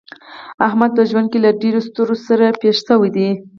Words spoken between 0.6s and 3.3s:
احمد په ژوند کې له ډېرو ستړو سره پېښ شوی دی.